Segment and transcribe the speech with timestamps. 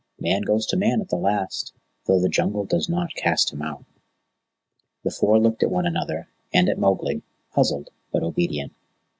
[0.19, 1.75] "Man goes to Man at the last,
[2.07, 3.85] though the Jungle does not cast him out."
[5.03, 7.21] The Four looked at one another and at Mowgli,
[7.53, 8.73] puzzled but obedient.